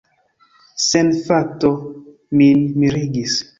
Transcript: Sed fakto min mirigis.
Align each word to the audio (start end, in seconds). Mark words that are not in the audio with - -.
Sed 0.85 1.11
fakto 1.27 1.71
min 2.41 2.67
mirigis. 2.85 3.41